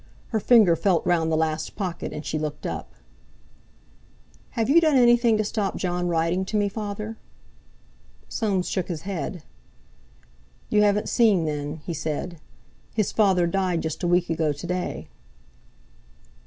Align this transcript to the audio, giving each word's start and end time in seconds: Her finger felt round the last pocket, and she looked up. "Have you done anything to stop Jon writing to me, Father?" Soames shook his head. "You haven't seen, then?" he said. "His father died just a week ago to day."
Her 0.29 0.39
finger 0.39 0.75
felt 0.75 1.05
round 1.05 1.31
the 1.31 1.37
last 1.37 1.75
pocket, 1.75 2.11
and 2.11 2.25
she 2.25 2.39
looked 2.39 2.65
up. 2.65 2.95
"Have 4.57 4.67
you 4.67 4.81
done 4.81 4.97
anything 4.97 5.37
to 5.37 5.43
stop 5.43 5.75
Jon 5.75 6.07
writing 6.07 6.43
to 6.45 6.57
me, 6.57 6.69
Father?" 6.69 7.17
Soames 8.27 8.67
shook 8.67 8.87
his 8.87 9.03
head. 9.03 9.43
"You 10.69 10.81
haven't 10.81 11.07
seen, 11.07 11.45
then?" 11.45 11.81
he 11.85 11.93
said. 11.93 12.39
"His 12.95 13.11
father 13.11 13.45
died 13.45 13.81
just 13.83 14.01
a 14.01 14.07
week 14.07 14.31
ago 14.31 14.51
to 14.51 14.65
day." 14.65 15.07